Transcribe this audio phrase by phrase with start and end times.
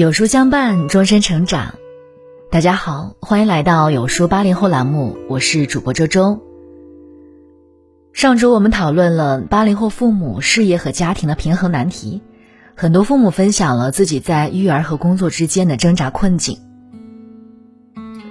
[0.00, 1.74] 有书相伴，终身成长。
[2.50, 6.40] 大家好，欢迎来到有书八零后栏目，我是主播周周。
[8.14, 12.22] 上周我们讨论了八零后父母事业和家庭的平衡难题，
[12.74, 16.56] 很多父母分享了自己在育儿和工作之间的挣扎困境。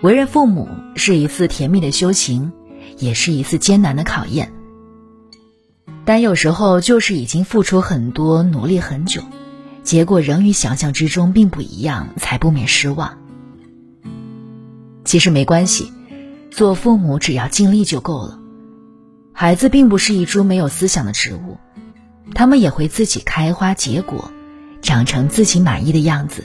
[0.02, 2.52] 为人父母是一次甜蜜的修行，
[2.98, 4.52] 也是一次艰难的考验。
[6.04, 9.22] 但有时候就是已经付出很多，努力很久，
[9.90, 13.18] 结果仍与想象之中并不一样，才不免失望。
[15.04, 15.92] 其实没关系，
[16.52, 18.38] 做父母只要尽力就够了。
[19.34, 21.58] 孩子并不是一株没有思想的植物，
[22.36, 24.30] 他们也会自己开花结果，
[24.84, 26.44] 长成自己满意的样子。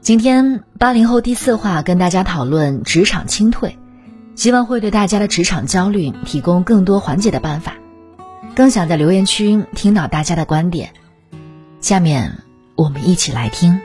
[0.00, 3.76] 今天八零后第四话跟大家讨论职场清退，
[4.36, 7.74] 希望会对大家的职场焦虑提供更多缓解的办法，
[8.54, 10.92] 更想在留言区听到大家的观点。
[11.84, 12.38] 下面
[12.76, 13.78] 我们一起来听。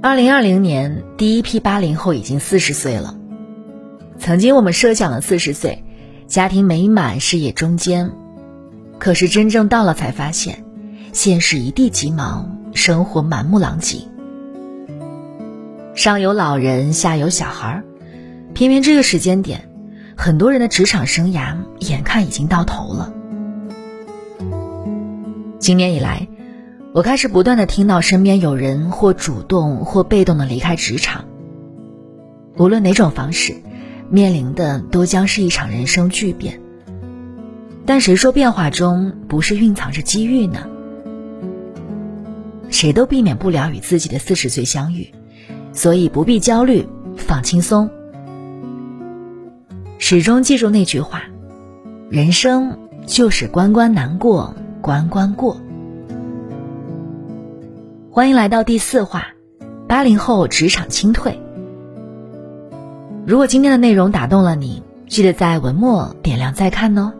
[0.00, 3.18] 二零二零年，第一批八零后已经四十岁了。
[4.18, 5.84] 曾经我们设想了四十岁，
[6.26, 8.12] 家庭美满，事业中坚。
[8.98, 10.64] 可是真正到了，才发现，
[11.12, 13.98] 现实一地鸡毛，生活满目狼藉。
[15.94, 17.84] 上有老人，下有小孩儿，
[18.54, 19.68] 偏偏这个时间点，
[20.16, 23.12] 很多人的职场生涯眼看已经到头了。
[25.58, 26.28] 今年以来。
[26.94, 31.24] 我开始不断的听到身边有人或主动或被动的离开职场。
[32.56, 33.56] 无论哪种方式，
[34.10, 36.60] 面临的都将是一场人生巨变。
[37.84, 40.68] 但谁说变化中不是蕴藏着机遇呢？
[42.70, 45.12] 谁都避免不了与自己的四十岁相遇，
[45.72, 47.90] 所以不必焦虑，放轻松。
[50.06, 51.22] 始终记住那句话：
[52.10, 55.56] 人生就是关关难过关关过。
[58.10, 59.28] 欢迎来到第四话，
[59.88, 61.40] 八零后职场清退。
[63.26, 67.14] 如果今天的内容打动了你，记得在文末点亮再看哦。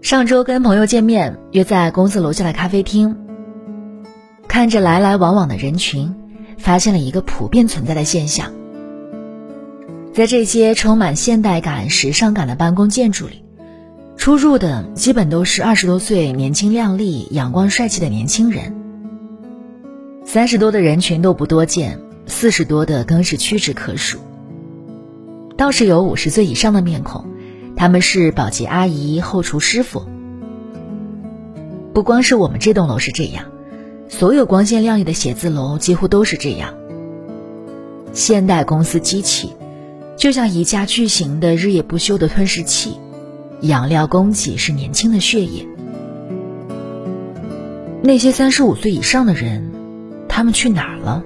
[0.00, 3.14] 上周跟朋友见面，约在公司楼下的咖啡厅，
[4.48, 6.14] 看着来来往往的人群，
[6.56, 8.50] 发现了一个普遍存在的现象：
[10.20, 13.42] 在这些充满现代感、时尚感的办公建筑里。
[14.18, 18.76] 出入的基本都是二十多岁、年轻靓丽、阳光帅气的年轻人。
[20.26, 24.18] 三十多的人群都不多见，四十多的更是屈指可数。
[25.56, 27.24] 倒是有五十岁以上的面孔，
[27.74, 30.02] 他们是保洁阿姨、后厨师傅。
[31.94, 33.46] 不光是我们这栋楼是这样，
[34.10, 36.74] 所有光鲜亮丽的写字楼几乎都是这样。
[38.12, 39.54] 现代公司机器，
[40.20, 42.92] 就像一架巨型的日夜不休的吞噬器。
[43.62, 45.66] 养料供给是年轻的血液。
[48.02, 49.72] 那些三十五岁以上的人，
[50.28, 51.24] 他们去哪儿了？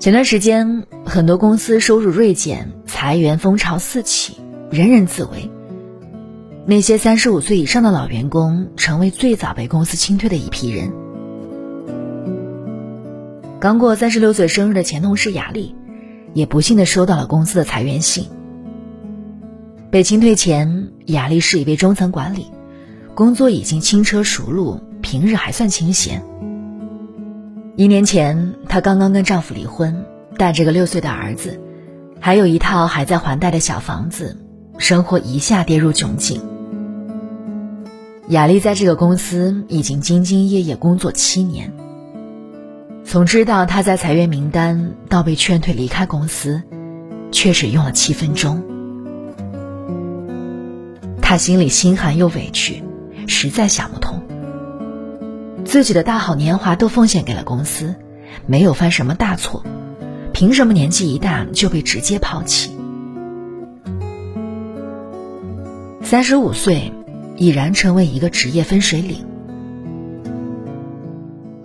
[0.00, 4.38] 前段时间，很多公司收入锐减，裁员风潮四起，
[4.72, 5.48] 人人自危。
[6.66, 10.92] 那些三十五岁以上的老员工，成为最早被公司清退的一批人。
[13.58, 15.74] 刚过三十六岁生日的前同事雅丽，
[16.34, 18.28] 也不幸的收到了公司的裁员信。
[19.90, 22.48] 被清退前，雅丽是一位中层管理，
[23.14, 26.22] 工作已经轻车熟路，平日还算清闲。
[27.76, 30.04] 一年前，她刚刚跟丈夫离婚，
[30.36, 31.58] 带着个六岁的儿子，
[32.20, 34.36] 还有一套还在还贷的小房子，
[34.76, 36.42] 生活一下跌入窘境。
[38.28, 41.72] 雅丽在这个公司已经兢兢业业工作七年，
[43.08, 46.64] 从知道他在裁员名单到被劝退离开公司，
[47.30, 48.64] 却只用了七分钟。
[51.22, 52.82] 他心里心寒又委屈，
[53.28, 54.20] 实在想不通。
[55.64, 57.94] 自己的大好年华都奉献给了公司，
[58.44, 59.64] 没有犯什么大错，
[60.32, 62.76] 凭什么年纪一大就被直接抛弃？
[66.02, 66.92] 三十五岁，
[67.36, 69.24] 已然成为一个职业分水岭。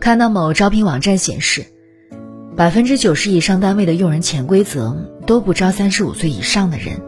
[0.01, 1.63] 看到某招聘网站显示，
[2.57, 7.00] 百分之九十以上单位的用人潜规则都不招三十五岁以上的人。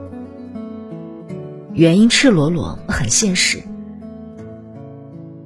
[1.74, 3.64] 原因赤裸裸，很现实。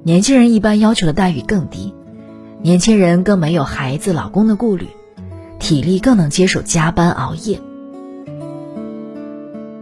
[0.02, 1.94] 年轻人一般要求的待遇更低，
[2.60, 4.86] 年轻人更没有孩子、老公的顾虑，
[5.58, 7.58] 体力更能接受加班熬夜。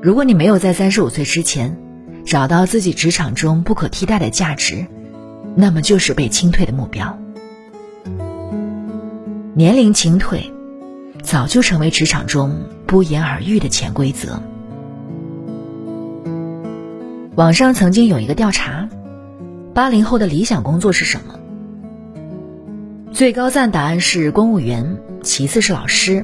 [0.00, 1.76] 如果你没有在三十五岁之前
[2.24, 4.86] 找到自己职场中不可替代的价值，
[5.56, 7.18] 那么就是被清退的目标。
[9.58, 10.52] 年龄清退，
[11.22, 12.54] 早就成为职场中
[12.86, 14.38] 不言而喻的潜规则。
[17.36, 18.86] 网上曾经有一个调查，
[19.72, 21.40] 八零后的理想工作是什么？
[23.10, 26.22] 最高赞答案是公务员，其次是老师。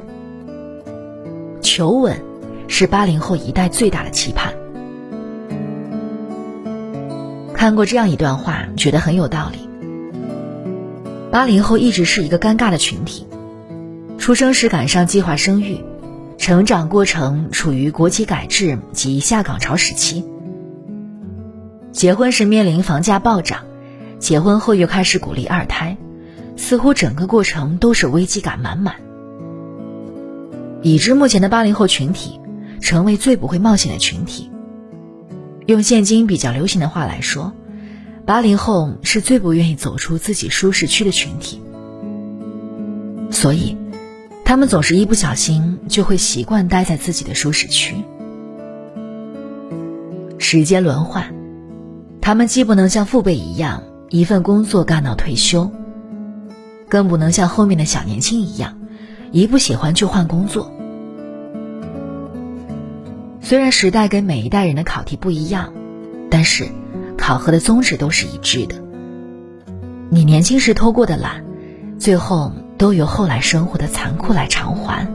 [1.63, 2.23] 求稳
[2.69, 4.53] 是八零后一代最大的期盼。
[7.55, 9.62] 看过这样一段话，觉得很有道理。
[11.33, 13.27] 八零后一直是一个尴尬的群体，
[14.19, 15.83] 出生时赶上计划生育，
[16.37, 20.27] 成长过程处于国企改制及下岗潮时期。
[21.91, 23.61] 结婚时面临房价暴涨，
[24.19, 25.97] 结婚后又开始鼓励二胎，
[26.59, 28.97] 似乎整个过程都是危机感满满，
[30.83, 32.39] 已知目前的八零后群体
[32.79, 34.51] 成为最不会冒险的群体。
[35.65, 37.55] 用现今比较流行的话来说，
[38.25, 41.61] 八零后是最不愿意走出自己舒适区的群体，
[43.31, 43.77] 所以
[44.45, 47.97] 他们总是一不小心就会习惯待在自己的舒适区。
[50.39, 51.35] 时间轮换。
[52.21, 55.73] 他们既不能像父辈一样一份工作干到退休，
[56.89, 58.79] 更不能像后面的小年轻一样，
[59.33, 60.73] 一不喜欢就换工作。
[63.41, 65.73] 虽然时代跟每一代人的考题不一样，
[66.31, 66.69] 但是
[67.23, 68.75] 考核的宗旨都是一致的。
[70.11, 71.45] 你年轻时偷过的懒，
[71.97, 75.07] 最后都由后来生活的残酷来偿还。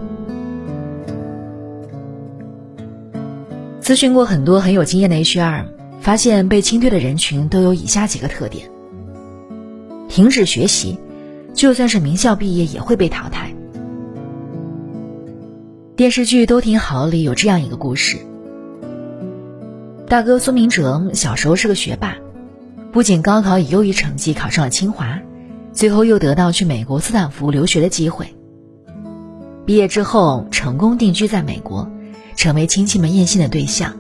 [3.82, 5.66] 咨询过很多很有经验的 HR。
[6.00, 8.70] 发现被清退的人群都有以下几个特点：
[10.08, 10.98] 停止学习，
[11.54, 13.54] 就算是名校毕业也会被淘汰。
[15.98, 18.20] 电视剧《都挺好》里有这样一个故事：
[20.10, 22.16] 大哥苏明哲小时候是个学霸，
[22.94, 25.20] 不仅高考以优异成绩考上了清华，
[25.74, 28.34] 最后又得到去美国斯坦福留学的机会。
[29.66, 31.92] 毕业之后，成功定居在美国，
[32.38, 33.98] 成为亲戚们艳羡的对象。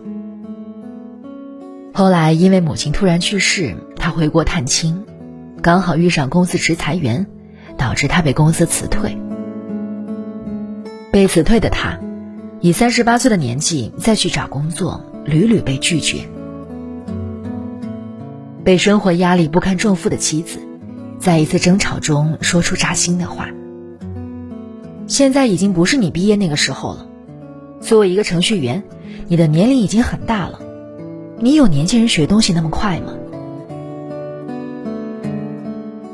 [1.93, 5.03] 后来因为母亲突然去世，他回国探亲，
[5.61, 7.27] 刚好遇上公司职裁员，
[7.77, 9.17] 导致他被公司辞退。
[11.11, 11.99] 被辞退的他，
[12.61, 16.21] 以三十八岁的年纪再去找工作，屡屡被拒绝。
[18.63, 20.59] 被生活压力不堪重负的妻子，
[21.19, 23.49] 在一次争吵中说出扎心的话
[25.05, 27.07] ：“现在已经不是你毕业那个时候了，
[27.81, 28.83] 作为一个程序员，
[29.27, 30.61] 你的年龄已经很大了。”
[31.39, 33.13] 你有年轻人学东西那么快吗？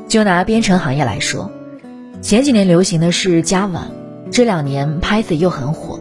[0.06, 1.50] 就拿编程行业来说，
[2.20, 3.84] 前几年流行的是 Java，
[4.30, 5.93] 这两年 Python 又很火。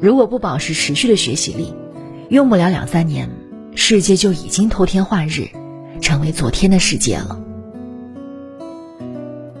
[0.00, 1.72] 如果不保持持续的学习力，
[2.28, 3.30] 用不了两三年，
[3.74, 5.48] 世界就已经偷天换日，
[6.00, 7.42] 成为昨天的世界了。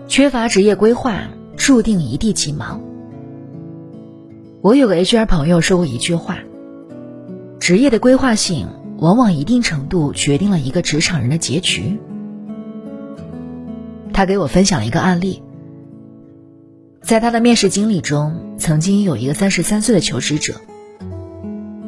[0.08, 1.22] 缺乏职业规划，
[1.56, 2.80] 注定一地鸡毛。
[4.60, 6.38] 我有个 HR 朋友说过一句话。
[7.58, 8.68] 职业的规划性，
[8.98, 11.98] 往往一定程度决定了一个职场人的结局。
[14.12, 15.42] 他给我分享了一个案例，
[17.06, 20.60] 在他的面试经历中，曾经有一个三十三岁的求职者，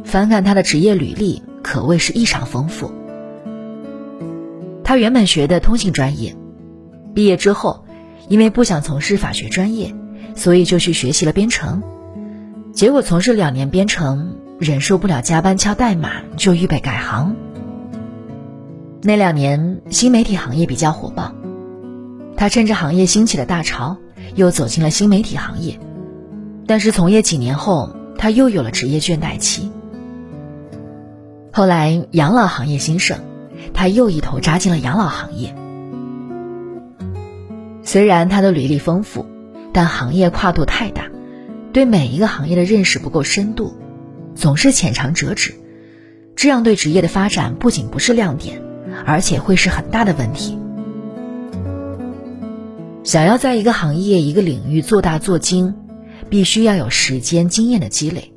[0.04, 2.92] 翻看他的职业履历，可谓是异常丰富。
[4.84, 6.36] 他原本学的通信专业，
[7.16, 7.84] 毕业之后，
[8.28, 9.92] 因为不想从事法学专业，
[10.36, 11.82] 所以就去学习了编程，
[12.72, 14.36] 结果从事两年编程。
[14.60, 17.36] 忍受不了加班敲代码，就预备改行。
[19.02, 21.32] 那两年新媒体行业比较火爆，
[22.36, 23.98] 他趁着行业兴起的大潮，
[24.34, 25.78] 又走进了新媒体行业。
[26.66, 29.70] 但是从业几年后，他又有了职业倦怠期。
[31.52, 33.18] 后来养老行业兴盛，
[33.72, 35.54] 他又一头扎进了养老行业。
[37.82, 39.24] 虽然他的履历丰富，
[39.72, 41.04] 但行业跨度太大，
[41.72, 43.74] 对每一个行业的认识不够深度。
[44.34, 45.54] 总是浅尝辄止，
[46.36, 48.60] 这样对职业的发展不仅不是亮点，
[49.06, 50.57] 而且会是很大的问题。
[53.04, 55.74] 想要在一个行业、一个领域做大做精，
[56.28, 58.32] 必须要有时间、经验的积累。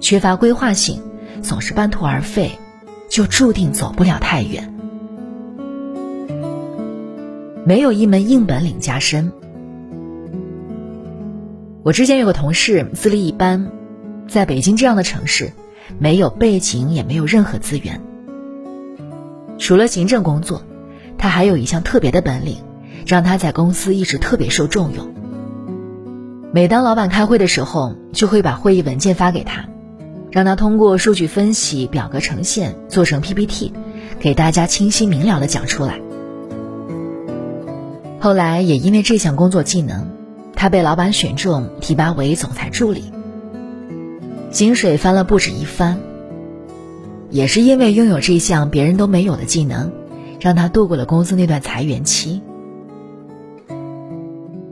[0.00, 1.00] 缺乏规划性，
[1.42, 2.58] 总是半途而废，
[3.08, 4.74] 就注定走不了太远。
[7.64, 9.30] 没有一门硬本领加深。
[11.82, 13.70] 我之前有个同事，资历一般。
[14.26, 15.52] 在北京这样的城市，
[15.98, 18.00] 没有背景，也没有任何资源。
[19.56, 20.62] 除了行政工作，
[21.16, 22.56] 他还有一项特别的本领，
[23.08, 25.14] 让他在公司一直特别受重用。
[26.52, 29.64] 每当老板开会的时候，就会把会议文件发给他，
[30.30, 33.72] 让他通过数据分析、表格呈现做成 PPT，
[34.20, 35.98] 给大家清晰明了的讲出来。
[38.20, 40.10] 后来也因为这项工作技能，
[40.54, 43.10] 他被老板选中，提拔为总裁助理。
[44.50, 45.98] 薪水翻了不止一番。
[47.30, 49.92] 也是因为拥有这项别人都没有的技能，
[50.40, 52.42] 让他度过了公司那段裁员期。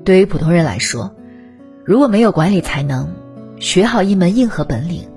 [0.07, 1.17] 对于普通人来说，
[1.85, 3.09] 如果没有管理才能，
[3.59, 5.09] 学好一门硬核本领，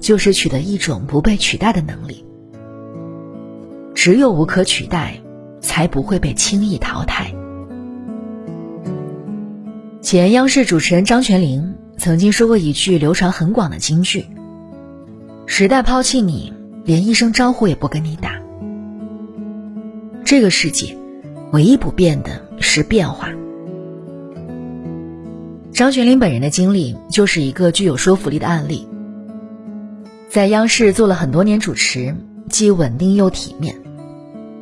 [0.00, 2.24] 就是取得一种不被取代的能力。
[3.94, 5.20] 只有无可取代，
[5.60, 7.30] 才不会被轻易淘汰。
[10.00, 14.24] 前央视主持人张泉灵曾经说过一句流传很广的金句
[15.44, 16.54] ：“时代抛弃你，
[16.86, 18.40] 连一声招呼也不跟你打。”
[20.24, 20.96] 这个世界，
[21.52, 23.28] 唯一不变的是变化。
[25.72, 28.88] 张泉灵本人的经历就是一个具有说服力的案例。
[30.28, 32.14] 在央视做了很多年主持，
[32.48, 33.76] 既稳定又体面，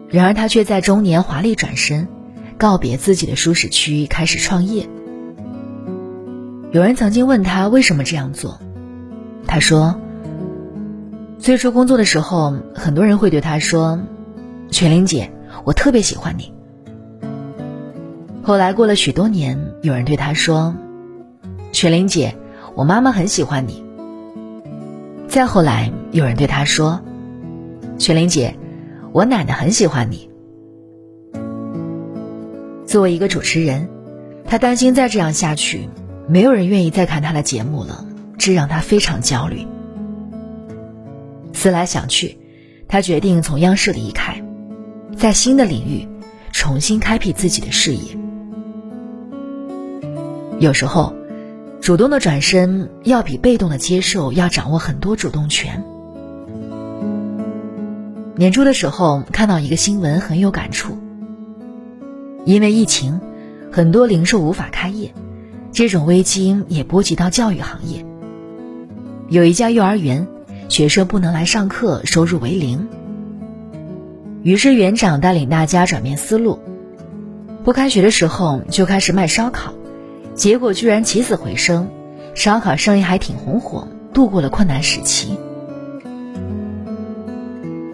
[0.09, 2.07] 然而他却在中年华丽转身，
[2.59, 4.87] 告别自己的舒适区，开始创业。
[6.73, 8.61] 有人曾经问他为什么这样做，
[9.47, 9.99] 他说
[11.39, 14.01] ：“最初工作的时候，很多人会对他说，
[14.71, 15.33] 全玲姐，
[15.65, 16.53] 我特别喜欢你。
[18.43, 20.75] 后来过了许多年，有人对他说，
[21.77, 22.35] 雪玲姐，
[22.75, 23.85] 我妈妈很喜欢你。
[25.29, 27.03] 再后来，有人对他说，
[27.99, 28.57] 雪玲姐，
[29.13, 30.31] 我奶奶很喜欢你。
[32.87, 33.91] 作为一个主持人，
[34.47, 35.91] 他担心再这样下去。”
[36.27, 38.07] 没有人愿意再看他的节目了，
[38.39, 39.67] 这让他非常焦虑。
[41.53, 42.39] 思来想去，
[42.89, 44.43] 他决定从央视离开，
[45.15, 46.09] 在新的领域
[46.53, 48.17] 重新开辟自己的事业。
[50.59, 51.13] 有时候，
[51.81, 55.85] 主动的转身要比被动的接受要掌握很多主动权。
[58.35, 60.99] 年初的时候看到一个新闻，很有感触。
[62.45, 63.21] 因为疫情，
[63.73, 65.13] 很多零售无法开业。
[65.73, 68.05] 这种危机也波及到教育行业。
[69.29, 70.27] 有一家幼儿园，
[70.69, 72.89] 学生不能来上课，收入为零。
[74.43, 76.59] 于是园长带领大家转变思路，
[77.65, 79.75] 不开学的时候就开始卖烧烤，
[80.37, 81.89] 结果居然起死回生，
[82.35, 85.39] 烧烤生意还挺红火，度过了困难时期。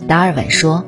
[0.09, 0.85] 达尔文说：“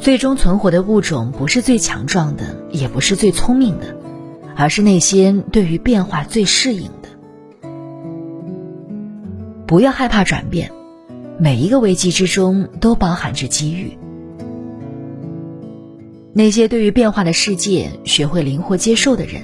[0.00, 3.94] 最终存活的物种不是最强壮的，也不是最聪明的。”
[4.58, 7.10] 而是那些对于变化最适应的。
[9.66, 10.72] 不要害怕转变，
[11.38, 13.98] 每一个危机之中都包含着机遇。
[16.32, 19.42] 那些对于变化的世界学会灵活接受的人，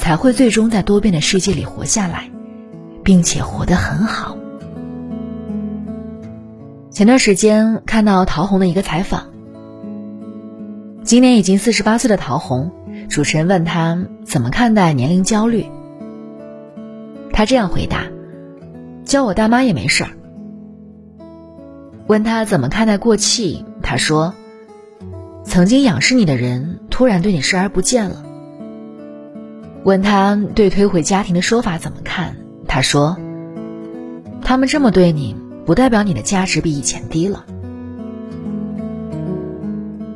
[0.00, 2.30] 才会最终在多变的世界里活下来，
[3.04, 4.36] 并且活得很好。
[6.90, 9.26] 前段时间看到陶虹的一个采访，
[11.04, 12.72] 今年已经四十八岁的陶虹。
[13.08, 15.66] 主持人问他怎么看待年龄焦虑，
[17.32, 18.04] 他这样回答
[19.04, 20.10] ：“叫我大妈也没事儿。”
[22.08, 24.34] 问他怎么看待过气，他说
[25.44, 28.24] ：“曾经仰视你的人突然对你视而不见了。”
[29.84, 32.36] 问他对推回家庭的说法怎么看，
[32.68, 33.16] 他说
[34.42, 37.44] ：“他们这么对你，不代表你的价值比以前低了。”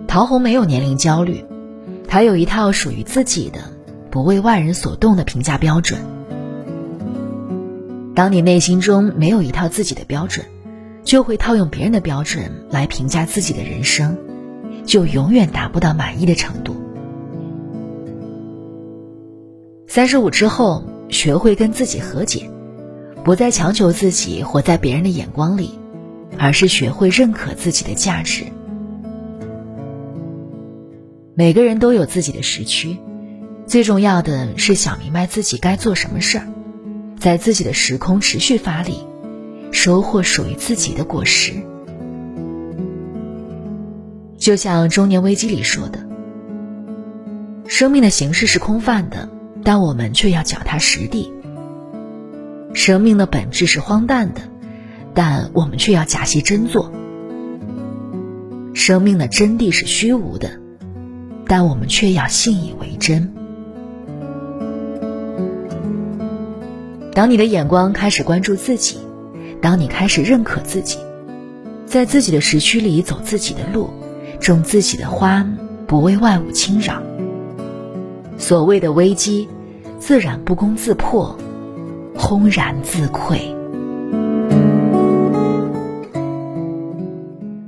[0.07, 1.45] 陶虹没有年龄焦虑。
[2.07, 3.59] 她有一套属于自己的、
[4.11, 5.99] 不为外人所动的评价标准。
[8.15, 10.47] 当你内心中没有一套自己的标准，
[11.03, 14.17] 就会套用别人的标准来评价自己的人生，
[14.85, 16.77] 就永远达不到满意的程度。
[19.95, 22.51] 三十五之后，学会跟自己和解，
[23.23, 25.79] 不再强求自己活在别人的眼光里，
[26.37, 28.43] 而是学会认可自己的价值。
[31.37, 32.97] 每个人都有自己的时区，
[33.69, 36.49] 最重要的是想明白自己该做什么事儿，
[37.17, 38.99] 在自己的时空持续发力，
[39.71, 41.53] 收获属于自己的果实。
[44.39, 46.01] 就像《中年危机》里说的
[47.69, 49.29] ：“生命的形式是空泛的，
[49.65, 51.33] 但我们却要脚踏实地；
[52.75, 54.43] 生命的本质是荒诞的，
[55.15, 56.93] 但我们却要假戏真做；
[58.75, 60.61] 生命的真谛是虚无的。”
[61.47, 63.35] 但我们却要信以为真。
[67.13, 68.97] 当你的眼光开始关注自己，
[69.61, 70.99] 当你开始认可自己，
[71.85, 73.91] 在自己的时区里走自己的路，
[74.41, 75.47] 种自己的花，
[75.87, 77.03] 不为外物侵扰。
[78.45, 79.49] 所谓的危机，
[79.99, 81.35] 自然不攻自破，
[82.15, 83.39] 轰然自溃。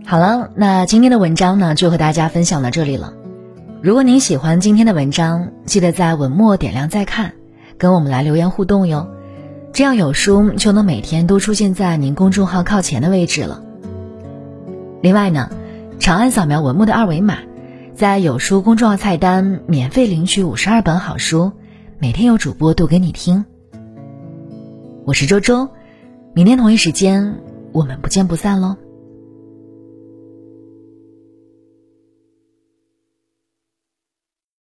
[0.04, 3.14] 好了，那今天的文章呢，就和大家分享到这里了。
[3.80, 7.32] 如果您喜欢今天的文章，记得在文末点亮再看，
[7.78, 9.08] 跟我们来留言互动哟，
[9.72, 13.62] 这样有书就能每天都出现在您公众号靠前的位置了。
[15.00, 15.48] 另外呢，
[15.98, 17.38] 长按扫描文末的二维码，
[17.96, 21.52] 在有书公众号菜单免费领取五十二本好书，
[21.98, 23.46] 每天有主播读给你听。
[25.06, 25.70] 我是周周，
[26.34, 27.40] 明天同一时间
[27.72, 28.76] 我们不见不散喽。